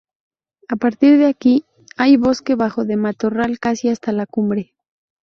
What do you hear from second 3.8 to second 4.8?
hasta la cumbre.